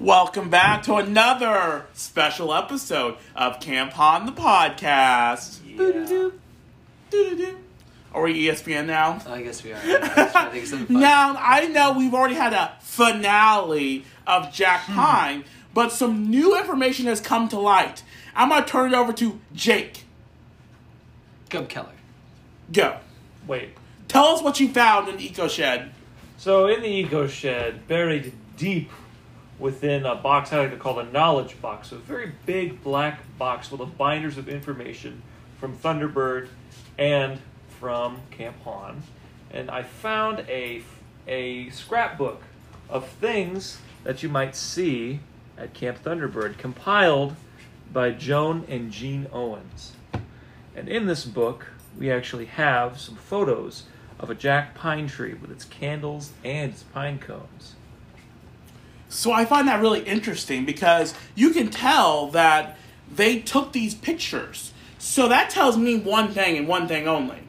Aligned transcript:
Welcome 0.00 0.50
back 0.50 0.84
to 0.84 0.96
another 0.96 1.86
special 1.92 2.52
episode 2.54 3.16
of 3.36 3.60
Camp 3.60 3.92
Han 3.92 4.26
the 4.26 4.32
podcast. 4.32 5.58
Doo-doo-doo. 5.76 7.58
Are 8.12 8.22
we 8.22 8.44
ESPN 8.44 8.86
now? 8.86 9.20
I 9.26 9.42
guess 9.42 9.62
we 9.62 9.72
are. 9.72 9.76
I 9.76 10.48
think 10.50 10.66
some 10.66 10.86
fun. 10.86 10.96
Now, 11.00 11.36
I 11.38 11.66
know 11.68 11.92
we've 11.92 12.14
already 12.14 12.34
had 12.34 12.52
a 12.52 12.76
finale 12.80 14.04
of 14.26 14.52
Jack 14.52 14.82
hmm. 14.86 14.94
Pine, 14.94 15.44
but 15.74 15.92
some 15.92 16.28
new 16.30 16.58
information 16.58 17.06
has 17.06 17.20
come 17.20 17.48
to 17.50 17.58
light. 17.58 18.02
I'm 18.34 18.48
going 18.48 18.64
to 18.64 18.68
turn 18.68 18.92
it 18.92 18.96
over 18.96 19.12
to 19.12 19.40
Jake. 19.54 20.04
Gub 21.50 21.68
Keller. 21.68 21.88
Go. 22.72 22.96
Wait. 23.46 23.70
Tell 24.08 24.26
us 24.26 24.42
what 24.42 24.58
you 24.58 24.68
found 24.68 25.08
in 25.08 25.18
the 25.18 25.24
Eco 25.24 25.48
Shed. 25.48 25.92
So 26.42 26.66
in 26.66 26.82
the 26.82 26.88
eco 26.88 27.28
shed, 27.28 27.86
buried 27.86 28.32
deep 28.56 28.90
within 29.58 30.06
a 30.06 30.14
box 30.14 30.52
I 30.52 30.60
like 30.60 30.70
to 30.70 30.76
call 30.76 30.94
the 30.94 31.04
knowledge 31.04 31.60
box, 31.60 31.92
a 31.92 31.96
very 31.96 32.32
big 32.46 32.82
black 32.82 33.20
box 33.38 33.68
full 33.68 33.82
of 33.82 33.96
binders 33.96 34.38
of 34.38 34.48
information 34.48 35.22
from 35.58 35.76
Thunderbird 35.76 36.48
and 36.98 37.38
from 37.80 38.20
Camp 38.30 38.56
Han, 38.64 39.02
and 39.50 39.70
I 39.70 39.82
found 39.82 40.40
a 40.48 40.82
a 41.26 41.70
scrapbook 41.70 42.42
of 42.88 43.08
things 43.08 43.78
that 44.04 44.22
you 44.22 44.28
might 44.28 44.56
see 44.56 45.20
at 45.56 45.74
Camp 45.74 46.02
Thunderbird, 46.02 46.58
compiled 46.58 47.36
by 47.92 48.10
Joan 48.10 48.64
and 48.68 48.90
Gene 48.90 49.26
Owens. 49.32 49.92
And 50.74 50.88
in 50.88 51.06
this 51.06 51.24
book, 51.24 51.68
we 51.98 52.10
actually 52.10 52.46
have 52.46 52.98
some 52.98 53.16
photos 53.16 53.84
of 54.18 54.30
a 54.30 54.34
jack 54.34 54.74
pine 54.74 55.08
tree 55.08 55.34
with 55.34 55.50
its 55.50 55.64
candles 55.64 56.32
and 56.44 56.72
its 56.72 56.82
pine 56.82 57.18
cones. 57.18 57.74
So 59.12 59.30
I 59.30 59.44
find 59.44 59.68
that 59.68 59.80
really 59.80 60.00
interesting 60.00 60.64
because 60.64 61.12
you 61.34 61.50
can 61.50 61.68
tell 61.68 62.28
that 62.28 62.78
they 63.14 63.38
took 63.40 63.72
these 63.72 63.94
pictures. 63.94 64.72
So 64.98 65.28
that 65.28 65.50
tells 65.50 65.76
me 65.76 65.98
one 65.98 66.32
thing 66.32 66.56
and 66.56 66.66
one 66.66 66.88
thing 66.88 67.06
only. 67.06 67.40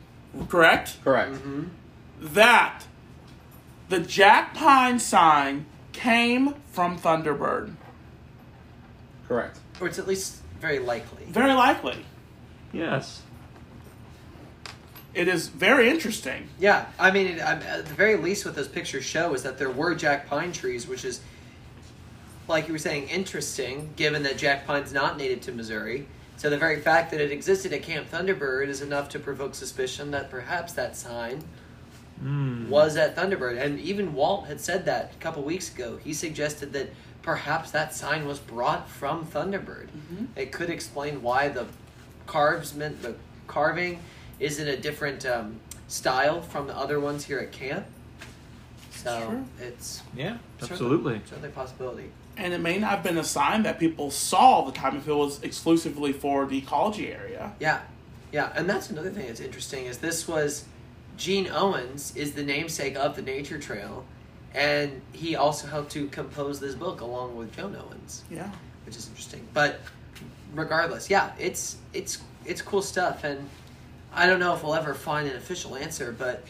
Correct? 0.50 0.98
Correct. 1.04 1.32
Mm-hmm. 1.32 1.64
That 2.22 2.84
the 3.88 4.00
Jack 4.00 4.54
Pine 4.56 5.00
sign 5.00 5.66
came 5.94 6.56
from 6.72 6.98
Thunderbird. 7.00 7.74
Correct. 9.28 9.58
Or 9.80 9.88
it's 9.88 10.00
at 10.00 10.08
least 10.08 10.42
very 10.60 10.80
likely. 10.80 11.24
Very 11.28 11.54
likely. 11.54 12.06
Yes. 12.74 13.22
It 15.14 15.28
is 15.30 15.48
very 15.48 15.90
interesting. 15.90 16.50
Yeah, 16.60 16.88
I 17.00 17.12
mean, 17.12 17.28
it, 17.28 17.40
I- 17.40 17.54
at 17.54 17.86
the 17.86 17.94
very 17.94 18.18
least, 18.18 18.46
what 18.46 18.56
those 18.56 18.68
pictures 18.68 19.06
show 19.06 19.34
is 19.34 19.44
that 19.44 19.58
there 19.60 19.70
were 19.70 19.96
jack 19.96 20.28
pine 20.28 20.52
trees, 20.52 20.88
which 20.88 21.06
is, 21.06 21.22
like 22.48 22.68
you 22.68 22.74
were 22.74 22.80
saying, 22.80 23.08
interesting, 23.10 23.90
given 23.96 24.24
that 24.24 24.38
jack 24.38 24.66
pine's 24.66 24.92
not 24.94 25.18
native 25.18 25.42
to 25.42 25.52
Missouri. 25.52 26.08
So 26.38 26.50
the 26.50 26.58
very 26.58 26.80
fact 26.82 27.12
that 27.12 27.22
it 27.22 27.32
existed 27.32 27.72
at 27.74 27.84
Camp 27.84 28.10
Thunderbird 28.10 28.68
is 28.68 28.82
enough 28.82 29.08
to 29.10 29.20
provoke 29.20 29.56
suspicion 29.56 30.12
that 30.12 30.30
perhaps 30.30 30.74
that 30.74 30.96
sign 30.98 31.44
Mm. 32.24 32.70
was 32.70 32.96
at 32.96 33.16
Thunderbird. 33.16 33.60
And 33.60 33.80
even 33.80 34.14
Walt 34.14 34.46
had 34.48 34.62
said 34.62 34.86
that 34.86 35.14
a 35.16 35.20
couple 35.20 35.42
weeks 35.44 35.74
ago. 35.74 35.98
He 36.04 36.14
suggested 36.14 36.72
that 36.74 36.90
perhaps 37.22 37.72
that 37.72 37.94
sign 37.96 38.26
was 38.28 38.40
brought 38.40 38.88
from 38.88 39.26
Thunderbird. 39.26 39.88
It 40.36 40.52
could 40.52 40.70
explain 40.70 41.22
why 41.24 41.50
the 41.50 41.66
carves 42.28 42.76
meant 42.76 43.02
the 43.02 43.16
carving 43.48 44.00
is 44.40 44.60
in 44.60 44.68
a 44.68 44.78
different 44.78 45.26
um, 45.26 45.60
style 45.88 46.42
from 46.42 46.68
the 46.68 46.78
other 46.78 47.00
ones 47.00 47.26
here 47.26 47.40
at 47.40 47.52
camp. 47.52 47.86
So 48.92 49.20
Sure. 49.20 49.44
it's 49.68 50.02
Yeah, 50.16 50.38
certainly- 50.60 50.72
absolutely. 50.72 51.22
certainly 51.26 51.50
a 51.50 51.52
possibility. 51.52 52.12
And 52.36 52.54
it 52.54 52.60
may 52.62 52.78
not 52.80 52.90
have 52.90 53.04
been 53.04 53.18
a 53.18 53.24
sign 53.24 53.64
that 53.64 53.80
people 53.80 54.10
saw 54.10 54.40
all 54.40 54.66
the 54.66 54.72
time 54.72 54.98
if 54.98 55.08
it 55.08 55.14
was 55.14 55.42
exclusively 55.44 56.12
for 56.14 56.46
the 56.46 56.58
ecology 56.58 57.12
area. 57.14 57.54
Yeah, 57.60 57.82
yeah, 58.32 58.52
and 58.56 58.68
that's 58.70 58.90
another 58.90 59.12
thing 59.12 59.28
that's 59.28 59.40
interesting 59.40 59.86
is 59.86 60.00
this 60.00 60.28
was 60.28 60.66
Gene 61.16 61.48
Owens 61.52 62.16
is 62.16 62.34
the 62.34 62.44
namesake 62.44 62.96
of 62.96 63.16
the 63.16 63.22
Nature 63.22 63.60
Trail, 63.60 64.04
and 64.56 65.02
he 65.12 65.36
also 65.36 65.68
helped 65.68 65.92
to 65.92 66.08
compose 66.08 66.60
this 66.60 66.74
book 66.74 67.02
along 67.02 67.36
with 67.36 67.56
Joan 67.56 67.76
Owens, 67.76 68.24
Yeah. 68.32 68.50
which 68.86 68.96
is 68.96 69.08
interesting. 69.10 69.48
But 69.54 69.80
regardless, 70.56 71.10
yeah, 71.12 71.32
it's 71.38 71.78
it's 71.94 72.20
it's 72.46 72.64
cool 72.64 72.82
stuff, 72.82 73.24
and 73.24 73.48
I 74.12 74.26
don't 74.26 74.40
know 74.40 74.56
if 74.56 74.64
we'll 74.64 74.74
ever 74.76 74.96
find 74.96 75.28
an 75.30 75.36
official 75.36 75.76
answer, 75.76 76.12
but 76.18 76.44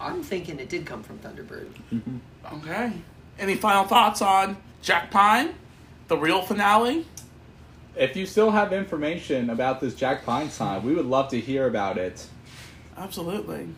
I'm 0.00 0.22
thinking 0.22 0.60
it 0.60 0.68
did 0.68 0.86
come 0.86 1.02
from 1.02 1.18
Thunderbird. 1.18 1.70
Mm-hmm. 1.92 2.18
Okay. 2.58 2.92
Any 3.38 3.56
final 3.56 3.84
thoughts 3.84 4.22
on 4.22 4.56
Jack 4.86 5.10
Pine? 5.10 5.52
The 6.06 6.16
real 6.16 6.42
finale? 6.42 7.08
If 7.96 8.14
you 8.14 8.24
still 8.24 8.52
have 8.52 8.72
information 8.72 9.50
about 9.50 9.80
this 9.80 9.96
Jack 9.96 10.24
Pine 10.24 10.48
sign, 10.48 10.84
we 10.84 10.94
would 10.94 11.06
love 11.06 11.28
to 11.30 11.40
hear 11.40 11.66
about 11.66 11.98
it. 11.98 12.24
Absolutely. 12.96 13.68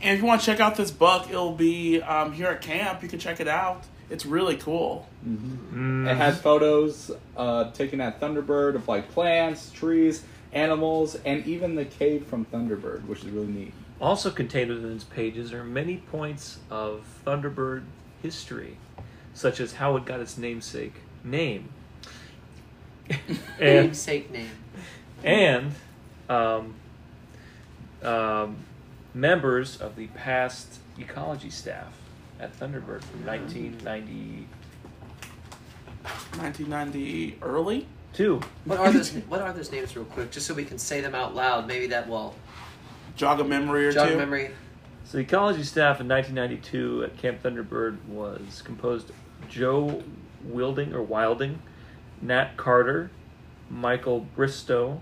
And 0.00 0.14
if 0.14 0.20
you 0.20 0.24
want 0.24 0.40
to 0.40 0.46
check 0.46 0.60
out 0.60 0.76
this 0.76 0.92
book, 0.92 1.28
it'll 1.28 1.56
be 1.56 2.00
um, 2.02 2.32
here 2.32 2.46
at 2.46 2.62
camp. 2.62 3.02
You 3.02 3.08
can 3.08 3.18
check 3.18 3.40
it 3.40 3.48
out. 3.48 3.82
It's 4.10 4.24
really 4.24 4.56
cool. 4.56 5.08
Mm. 5.26 6.08
It 6.08 6.16
has 6.16 6.40
photos 6.40 7.10
uh, 7.36 7.72
taken 7.72 8.00
at 8.00 8.20
Thunderbird 8.20 8.76
of 8.76 8.86
like 8.86 9.10
plants, 9.10 9.72
trees, 9.72 10.22
animals, 10.52 11.16
and 11.24 11.44
even 11.48 11.74
the 11.74 11.84
cave 11.84 12.28
from 12.28 12.44
Thunderbird, 12.44 13.08
which 13.08 13.24
is 13.24 13.30
really 13.30 13.48
neat. 13.48 13.72
Also 14.00 14.30
contained 14.30 14.70
within 14.70 14.94
its 14.94 15.02
pages 15.02 15.52
are 15.52 15.64
many 15.64 15.96
points 15.96 16.60
of 16.70 17.04
Thunderbird 17.26 17.82
history, 18.22 18.76
such 19.34 19.60
as 19.60 19.74
how 19.74 19.96
it 19.96 20.04
got 20.04 20.20
its 20.20 20.36
namesake 20.38 20.94
name. 21.24 21.68
and 23.08 23.38
Namesake 23.60 24.30
name. 24.30 24.50
and 25.24 25.72
um, 26.28 26.74
um, 28.02 28.56
members 29.14 29.80
of 29.80 29.96
the 29.96 30.06
past 30.08 30.78
ecology 30.98 31.50
staff 31.50 31.92
at 32.40 32.58
Thunderbird 32.58 33.02
from 33.02 33.24
1992. 33.26 34.46
1990 36.38 37.38
early? 37.42 37.86
What 38.64 38.78
are 38.78 38.90
those? 38.92 39.12
What 39.12 39.40
are 39.40 39.52
those 39.52 39.70
names, 39.72 39.94
real 39.96 40.04
quick, 40.04 40.30
just 40.30 40.46
so 40.46 40.54
we 40.54 40.64
can 40.64 40.78
say 40.78 41.00
them 41.00 41.14
out 41.14 41.34
loud? 41.34 41.66
Maybe 41.66 41.86
that 41.88 42.08
will 42.08 42.34
Jog 43.16 43.40
a 43.40 43.44
memory 43.44 43.86
or 43.86 43.92
jog 43.92 44.08
two. 44.08 44.14
a 44.14 44.18
memory. 44.18 44.50
So 45.04 45.18
the 45.18 45.24
ecology 45.24 45.62
staff 45.62 46.00
in 46.00 46.08
1992 46.08 47.04
at 47.04 47.18
Camp 47.18 47.42
Thunderbird 47.42 48.04
was 48.06 48.62
composed 48.62 49.10
Joe 49.48 50.02
Wilding 50.44 50.94
or 50.94 51.02
Wilding, 51.02 51.60
Nat 52.20 52.56
Carter, 52.56 53.10
Michael 53.68 54.20
Bristow, 54.20 55.00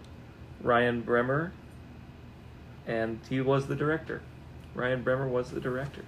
Ryan 0.62 1.02
Bremer, 1.02 1.52
and 2.86 3.20
he 3.28 3.40
was 3.40 3.66
the 3.66 3.76
director. 3.76 4.22
Ryan 4.74 5.02
Bremer 5.02 5.28
was 5.28 5.50
the 5.50 5.60
director. 5.60 6.02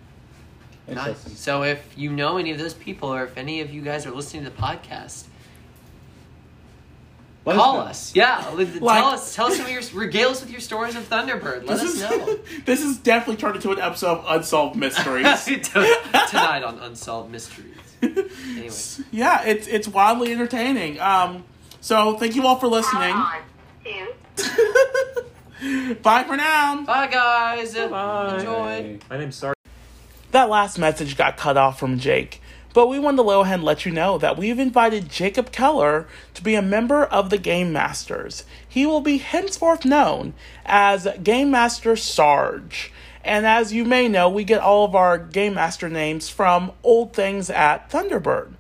Nice. 0.88 1.38
So 1.38 1.62
if 1.62 1.97
you 1.97 2.10
know 2.10 2.38
any 2.38 2.50
of 2.50 2.59
those 2.59 2.74
people, 2.74 3.12
or 3.12 3.24
if 3.24 3.36
any 3.36 3.60
of 3.60 3.72
you 3.72 3.82
guys 3.82 4.04
are 4.04 4.10
listening 4.10 4.44
to 4.44 4.50
the 4.50 4.56
podcast, 4.56 5.24
Let 7.44 7.56
call 7.56 7.75
know. 7.75 7.80
us. 7.80 8.14
Yeah, 8.14 8.48
Like- 8.54 9.00
tell 9.00 9.08
us. 9.08 9.34
Tell 9.34 9.47
us 9.47 9.56
some 9.56 9.66
of 9.66 9.72
your 9.72 9.82
regale 9.94 10.30
us 10.30 10.41
with 10.41 10.50
your 10.50 10.60
stories 10.60 10.94
of 10.94 11.08
Thunderbird. 11.08 11.66
Let 11.66 11.78
This 11.78 11.82
us 11.82 11.94
is, 11.94 12.00
know. 12.03 12.38
this 12.66 12.82
is 12.82 12.98
definitely 12.98 13.36
turned 13.41 13.56
into 13.56 13.70
an 13.72 13.80
episode 13.80 14.19
of 14.19 14.25
Unsolved 14.28 14.76
Mysteries. 14.76 15.44
Tonight 15.72 16.62
on 16.62 16.78
Unsolved 16.78 17.30
Mysteries. 17.32 17.76
Anyway, 18.03 18.70
yeah, 19.12 19.42
it's 19.44 19.66
it's 19.69 19.86
wildly 19.88 20.32
entertaining. 20.32 20.98
Um, 21.00 21.44
so 21.80 22.16
thank 22.19 22.34
you 22.36 22.47
all 22.47 22.56
for 22.56 22.66
listening. 22.69 23.14
Bye 26.03 26.24
for 26.24 26.36
now. 26.36 26.82
bye 26.82 27.06
guys. 27.06 27.74
Bye. 27.74 28.36
Enjoy. 28.38 28.98
My 29.09 29.19
name's 29.19 29.36
Sar. 29.36 29.54
That 30.32 30.48
last 30.48 30.78
message 30.78 31.16
got 31.16 31.36
cut 31.36 31.56
off 31.56 31.78
from 31.78 31.98
Jake, 32.00 32.41
but 32.75 32.88
we 32.88 32.99
want 32.99 33.19
to 33.19 33.25
go 33.25 33.41
ahead 33.41 33.56
and 33.56 33.65
let 33.65 33.84
you 33.84 33.93
know 33.93 34.19
that 34.19 34.37
we've 34.37 34.59
invited 34.59 35.09
Jacob 35.09 35.53
Keller 35.53 36.07
to 36.34 36.42
be 36.42 36.54
a 36.54 36.63
member 36.63 37.04
of 37.04 37.30
the 37.30 37.39
Game 37.39 37.72
Masters. 37.72 38.45
He 38.66 38.86
will 38.86 39.01
be 39.01 39.19
henceforth 39.19 39.84
known 39.84 40.34
as 40.65 41.07
Game 41.22 41.51
Master 41.51 41.97
Sarge. 41.97 42.92
And 43.24 43.47
as 43.47 43.72
you 43.72 43.84
may 43.84 44.09
know, 44.09 44.28
we 44.28 44.45
get 44.45 44.60
all 44.60 44.84
of 44.84 44.95
our 44.95 45.19
Game 45.19 45.54
Master 45.54 45.89
names 45.89 46.28
from 46.28 46.72
old 46.83 47.13
things 47.13 47.51
at 47.51 47.91
Thunderbird. 47.91 48.54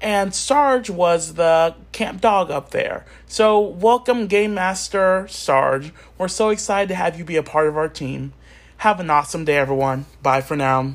And 0.00 0.34
Sarge 0.34 0.90
was 0.90 1.34
the 1.34 1.76
camp 1.92 2.20
dog 2.20 2.50
up 2.50 2.72
there. 2.72 3.06
So, 3.26 3.60
welcome, 3.60 4.26
Game 4.26 4.52
Master 4.52 5.26
Sarge. 5.28 5.92
We're 6.18 6.26
so 6.26 6.48
excited 6.48 6.88
to 6.88 6.96
have 6.96 7.16
you 7.16 7.24
be 7.24 7.36
a 7.36 7.42
part 7.42 7.68
of 7.68 7.76
our 7.76 7.88
team. 7.88 8.32
Have 8.78 8.98
an 8.98 9.10
awesome 9.10 9.44
day, 9.44 9.56
everyone. 9.56 10.06
Bye 10.20 10.40
for 10.40 10.56
now. 10.56 10.94